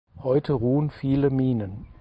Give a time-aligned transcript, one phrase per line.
[0.23, 1.85] Heute ruhen viele Minen.